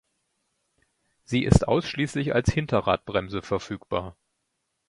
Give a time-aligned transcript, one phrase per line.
[1.25, 4.17] Sie ist ausschließlich als Hinterradbremse verfügbar.